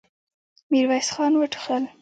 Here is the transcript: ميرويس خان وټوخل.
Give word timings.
ميرويس 0.71 1.07
خان 1.15 1.33
وټوخل. 1.37 1.83